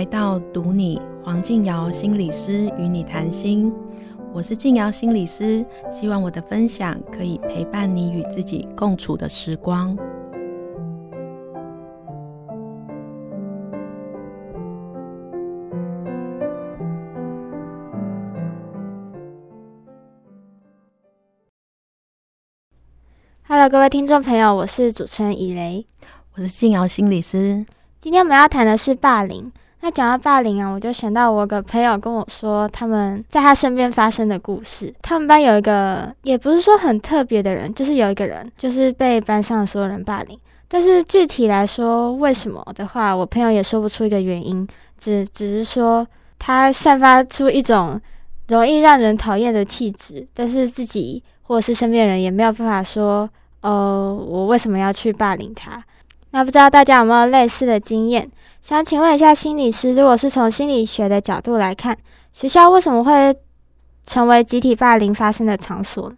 [0.00, 3.70] 来到读你黄靖尧心理师与你谈心，
[4.32, 9.94] 我是靖尧心理师，希望我的分享可以陪伴你与自己共处的时光。
[23.46, 25.84] Hello，各位听众朋友，我是主持人以雷，
[26.36, 27.66] 我是靖尧心理师。
[27.98, 29.52] 今天我们要谈的是霸凌。
[29.82, 34.92] 那讲到霸凌啊，我就想到我个朋友跟我说，他们在他身边发生的故事。
[35.00, 40.38] 他们班有一个，也不是说很特别的人，就是有一个人，就是被班上所有人霸凌。
[40.68, 46.06] 但是具体来说，为什么的话，我朋友也说不出一个原因，只只是说
[46.38, 47.98] 他散发出一种
[48.48, 53.28] 容易让人讨厌的气质，但是自己或者是身边人也没有办法说，
[53.62, 55.82] 呃，我为什么要去霸凌他？
[56.32, 58.30] 那不知道大家有没有类似的经验？
[58.60, 61.96] 想请问一下心理师，如果是从心理学的角度来看，
[62.32, 63.36] 学校为什么会
[64.04, 66.16] 成为集体霸凌发生的场所呢？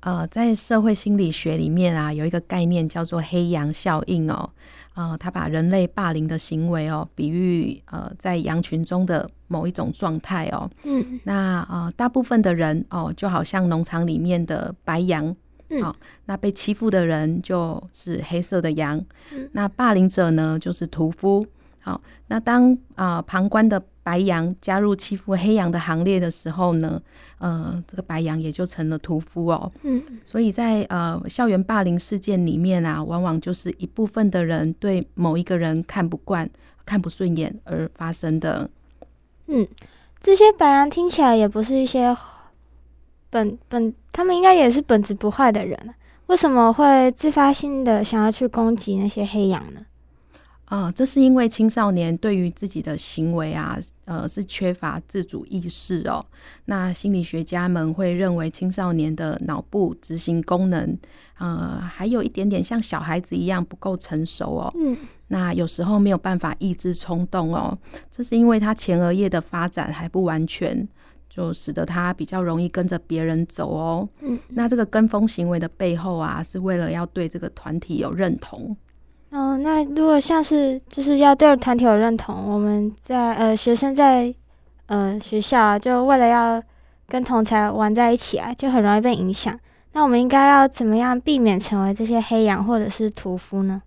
[0.00, 4.48] 呃，在社会心理学里面啊，有一个概念叫做黑羊效应哦。
[4.94, 10.70] 呃，他把人类霸凌的行为哦，比喻呃在羊群中的某一种状态哦。
[10.84, 11.20] 嗯。
[11.24, 15.36] 那呃，大部分的人哦，就好像农场里面的白羊。
[15.82, 18.98] 好、哦，那被欺负的人就是黑色的羊，
[19.34, 21.44] 嗯、那霸凌者呢就是屠夫。
[21.80, 27.00] 好，那当啊、呃、旁观的白羊加入欺负黑羊的行列的时候呢，
[27.36, 29.70] 呃，这个白羊也就成了屠夫哦。
[29.82, 36.48] 嗯，所以在呃校园霸凌事件里面啊，往往就是一部分的人对某一个人看不惯、
[36.86, 38.70] 看不顺眼而发生的。
[39.48, 39.68] 嗯，
[40.22, 42.16] 这些白羊听起来也不是一些。
[43.30, 45.94] 本本，他们应该也是本质不坏的人，
[46.26, 49.80] 为什么会自发性的想要去攻击那些黑羊呢？
[50.66, 56.22] 啊、呃，这是因为青少年对于自己的行为啊，呃，是缺乏自主意识哦。
[56.66, 60.98] 那心理学家们会认为青少年的脑部执行功能，
[61.38, 64.70] 呃，还有一点点像小孩子一样不够成熟哦。
[64.76, 64.94] 嗯，
[65.28, 67.78] 那有时候没有办法抑制冲动哦，
[68.10, 70.86] 这是因为他前额叶的发展还不完全。
[71.28, 74.08] 就使得他比较容易跟着别人走哦。
[74.20, 78.76] 嗯，那这个跟风行为的背后啊，是为了要对这个团体有认同。
[79.30, 84.34] 哦，那如果像是就是要对团体有认同，我们在呃学生在
[84.86, 86.62] 呃学校啊，就为了要
[87.06, 89.58] 跟同才玩在一起啊，就很容易被影响。
[89.92, 93.82] 那我们应该要怎么样避免成为这些黑羊或者是屠夫呢？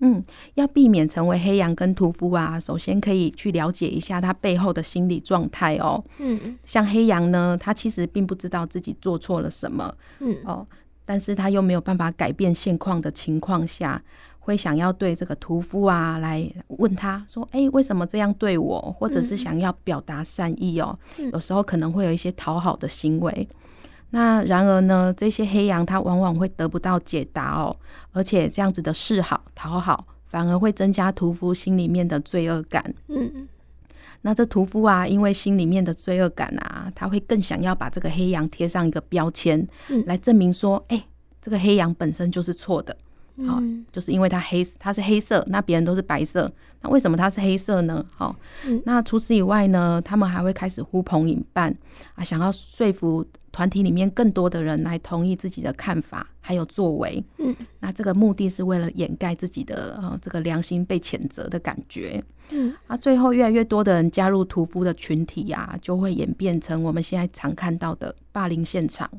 [0.00, 0.22] 嗯，
[0.54, 6.04] 要避免成为黑羊跟屠夫啊，首先可以去了解一下他背后的心理状态哦。
[6.18, 10.66] 嗯，像黑羊呢，他其实并不知道自己做错了什么，嗯哦，
[11.04, 14.02] 但是他又没有办法改变现况的情况下，
[14.38, 20.96] 会想要对这个屠夫啊来问他说：“哎、欸，为什么这样对我？”或者是想要表达善意哦。
[21.32, 23.48] 有时候可能会有一些讨好的行为。
[24.10, 27.76] 那然而呢，这些黑羊它往往会得不到解答哦，
[28.12, 32.94] 而且这样子的示好讨好，反而会增加屠夫心里面的罪恶感。
[33.08, 33.48] 嗯，
[34.22, 39.66] 那这屠夫啊，因为心里面的罪恶感啊，他会更想要把这个黑羊贴上一个标签，
[40.06, 41.04] 来证明说，哎，
[41.42, 42.96] 这个黑羊本身就是错的。
[43.44, 48.02] 好，就是因为它黑，它是黑色，那别人都是白色，那为什么它是黑色呢？
[48.14, 48.34] 好，
[48.84, 51.76] 那除此以外呢，他们还会开始呼朋引伴
[52.14, 57.22] 啊，想要说服团体里面更多的人来同意自己的看法还有作为。
[57.36, 62.24] 嗯，那这个目的是为了掩盖自己的呃这个良心被谴责的感觉。
[62.50, 69.10] 嗯，啊，最后越来越多的人加入屠夫的群体呀，就会演变成我们现在常看到的霸凌现场。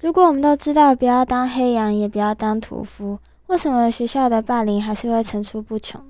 [0.00, 3.18] 如果我们都知道不要当黑羊，也不要当屠夫。
[3.48, 6.00] 为什么学校的霸凌还是会层出不穷？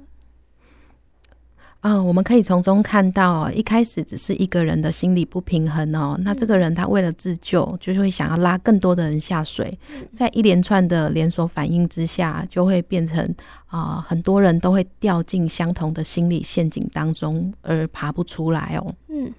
[1.80, 6.18] 啊、呃，我们可以从中看到，一开始只是一个人的心理不平衡哦。
[6.22, 9.78] 那这个人他为了自救，就是会想要拉更多的人下水，
[10.12, 13.24] 在一连串的连锁反应之下，就会变成
[13.66, 18.94] 啊、呃，很多人都会掉进相同的心理陷阱当中而爬不出来哦。
[19.08, 19.32] 嗯，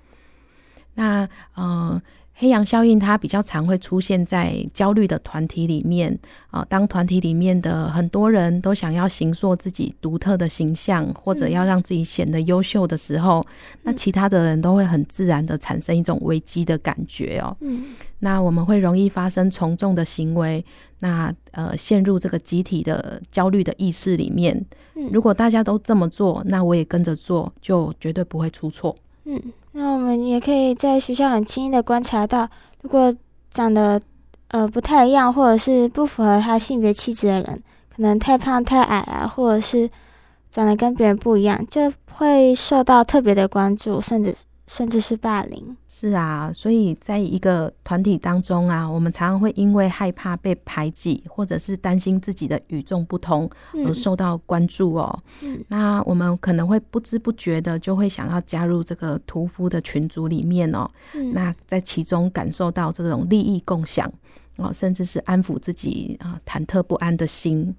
[0.94, 2.02] 那呃。
[2.42, 6.18] 黑羊效应它比较常会出现在焦虑的团体里面
[6.52, 13.46] 啊，当团体里面的很多人都想要形塑自己独特的形象，或者要让自己显得优秀的时候，
[13.84, 17.54] 那其他的人都会很自然的产生一种危机的感觉哦。
[17.60, 17.88] 嗯，
[18.20, 20.64] 那我们会容易发生从众的行为，
[21.00, 24.66] 那呃陷入这个集体的焦虑的意识里面。
[25.12, 28.96] 如果大家都这么做，那我也跟着做，就绝对不会出错。
[29.26, 29.42] 嗯。
[29.72, 32.50] 那我们也可以在学校很轻易的观察到，
[32.82, 33.16] 如果
[33.52, 34.02] 长得
[34.50, 37.64] 呃不太一样，或者是不符合他性别气质的人，
[37.96, 39.90] 可能太胖、太矮啊，或者是
[40.50, 44.36] 长得跟别人不一样，就会受到特别的关注，甚至。
[44.70, 53.50] 甚至是霸凌，是啊，所以在一个团体当中啊，我们常常会因为害怕被排挤，或者是担心自己的与众不同
[53.84, 55.24] 而受到关注哦。
[55.42, 60.88] 嗯，那我们可能会不知不觉的就会想要加入这个屠夫的群组里面哦。
[61.16, 64.08] 嗯，那在其中感受到这种利益共享
[64.58, 67.76] 哦，甚至是安抚自己啊忐忑不安的心。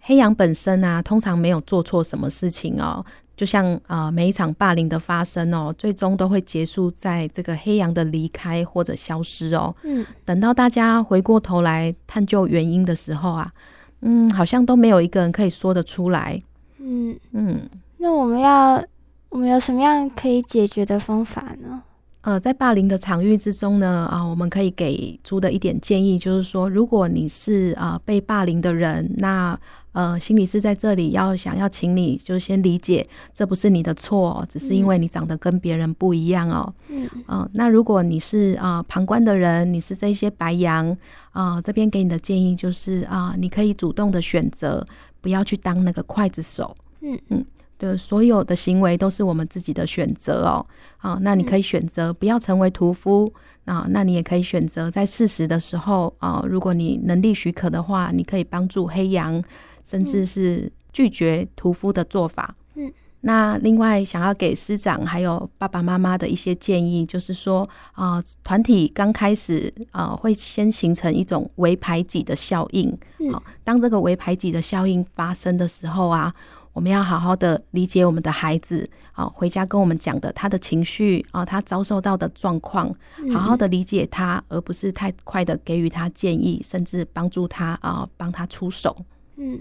[0.00, 3.04] 黑羊本身啊，通常没有做错什么事情哦。
[3.36, 9.74] 就像啊、呃，每一场霸凌的发生哦，最终都会结束在这个黑羊的离开或者消失哦。
[9.82, 13.52] 嗯，等到大家回过头来探究原因的时候啊，
[14.00, 16.40] 嗯，好像都没有一个人可以说得出来。
[16.78, 17.68] 嗯嗯，
[17.98, 18.82] 那我们要
[19.28, 21.82] 我们有什么样可以解决的方法呢？
[22.22, 29.56] 呃，在霸凌的场域之中呢，啊，我们可以给出的一点建议就是说，如果你是啊、呃、被霸凌的人，那
[29.96, 36.70] 呃，心理师在这里要想要请你就先理解，这不是你的错，只是因为你长得跟别人不一样哦。
[36.88, 40.86] 嗯，呃，那如果你是啊、呃、旁观的人，你是这些白羊
[41.30, 44.86] 啊、呃，这边给你的建议就是啊、呃，你可以主动的选择，
[45.22, 46.76] 不要去当那个刽子手。
[47.00, 47.42] 嗯嗯。
[47.78, 53.30] 的所有的行为都是我们自己的选择哦，好，那你可以选择不要成为屠夫
[53.64, 59.42] 啊，那你也可以选择在适时的时候啊，如果你能力许可的话，你可以帮助黑羊，
[59.84, 62.54] 甚至是拒绝屠夫的做法。
[62.74, 62.90] 嗯，
[63.20, 72.96] 那另外想要给师长还有爸爸妈妈的一些建议，就是说啊，团体刚开始啊，会先形成一种围排挤的效应。
[73.30, 76.32] 好，当这个围排挤的效应发生的时候啊。
[76.76, 82.94] 我们要好好的理解我们的孩子啊，回家跟我们讲的他的情绪啊，他遭受到的状况，
[83.32, 88.94] 好好的理解他，而不是太快的给予他建议，甚至帮助他啊，帮他出手。
[89.36, 89.58] 嗯，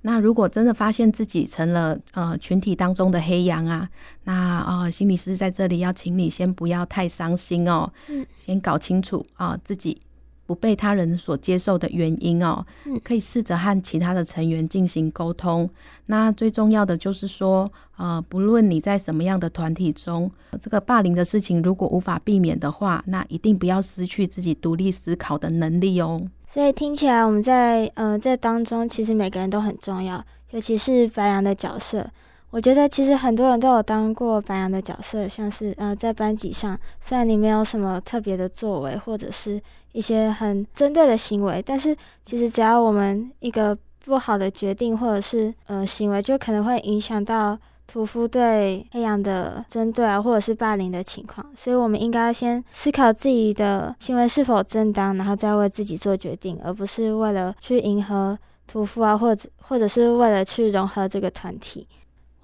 [0.00, 3.88] 那如果真的发现自己成了呃群体当中的黑羊啊，
[4.24, 7.88] 那呃心理师在这里要请你先不要太伤心哦，
[8.34, 10.00] 先搞清楚啊自己。
[10.46, 12.64] 不被他人所接受的原因哦，
[13.02, 15.68] 可以试着和其他的成员进行沟通。
[16.06, 26.20] 那最重要的就是说，呃，不论你在什么样的团体中，这个霸凌的事情如果无法避免的话，那一定不要失去自己独立思考的能力哦。
[26.48, 32.08] 所以听起来我们在呃这当中，其实每个人都很重要，尤其是白羊的角色。
[32.56, 39.60] 我觉得其实很多人都有当过白羊的角色，像是呃在班级上，虽然你没有什么特别的作为，或者是
[39.92, 41.94] 一些很针对的行为，但是
[42.24, 43.76] 其实只要我们一个
[44.06, 51.46] 不好的决定或者是呃行为，就可能会影响到屠夫对黑羊的针对啊，或者是霸凌的情况。
[51.54, 61.86] 所以我们应该先思考自己的行为是否正当，然后再为自己做决定，而不是为了去迎合屠夫啊，或者或者是为了去融合这个团体。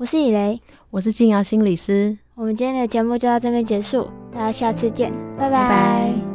[0.02, 0.60] 我是以雷，
[0.90, 2.18] 我是静瑶心理师。
[2.34, 5.50] 我们今天的节目就到这边结束，大家下次见，拜拜。
[5.50, 6.31] 拜拜。